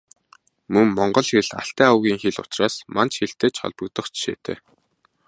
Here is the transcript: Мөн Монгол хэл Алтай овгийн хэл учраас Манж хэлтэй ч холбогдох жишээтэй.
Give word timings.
Мөн 0.73 0.87
Монгол 0.97 1.27
хэл 1.31 1.49
Алтай 1.61 1.89
овгийн 1.93 2.19
хэл 2.21 2.37
учраас 2.43 2.75
Манж 2.95 3.11
хэлтэй 3.17 3.51
ч 3.53 3.55
холбогдох 3.61 4.07
жишээтэй. 4.11 4.57